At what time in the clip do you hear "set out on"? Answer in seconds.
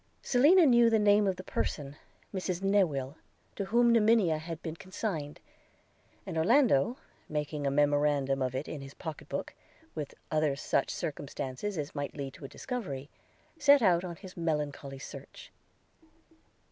13.59-14.15